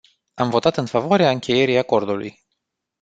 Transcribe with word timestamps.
Am 0.33 0.49
votat 0.49 0.77
în 0.77 0.85
favoarea 0.85 1.29
încheierii 1.29 1.77
acordului. 1.77 2.43